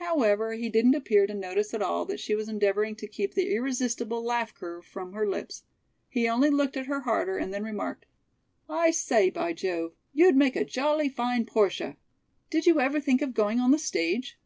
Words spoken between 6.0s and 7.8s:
He only looked at her harder, and then